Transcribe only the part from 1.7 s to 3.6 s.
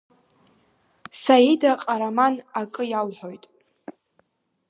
Ҟараман акы иалҳәоит.